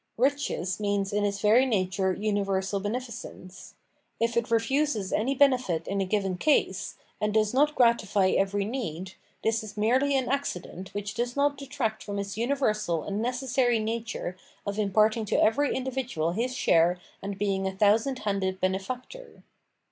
Riches 0.17 0.79
means 0.79 1.13
in 1.13 1.23
its 1.25 1.41
very 1.41 1.63
nature 1.63 2.11
universal 2.11 2.79
beneficence: 2.79 3.75
if 4.19 4.35
it 4.35 4.49
refuses 4.49 5.13
any 5.13 5.35
benefit 5.35 5.87
in 5.87 6.01
a 6.01 6.05
given 6.05 6.37
case, 6.39 6.95
and 7.21 7.31
does 7.31 7.53
not 7.53 7.75
gratify 7.75 8.31
every 8.31 8.65
need, 8.65 9.13
this 9.43 9.63
is 9.63 9.77
merely 9.77 10.17
an 10.17 10.27
accident 10.27 10.91
which 10.95 11.13
does 11.13 11.35
not 11.35 11.55
detract 11.55 12.01
from 12.01 12.17
its 12.17 12.33
■universal 12.33 13.07
and 13.07 13.21
necessary 13.21 13.77
nature 13.77 14.35
of 14.65 14.79
imparting 14.79 15.23
to 15.25 15.35
every 15.39 15.75
individual 15.75 16.31
his 16.31 16.55
share 16.55 16.97
and 17.21 17.37
being 17.37 17.67
a 17.67 17.71
thousand 17.77 18.17
handed 18.17 18.59
benefactor. 18.59 19.43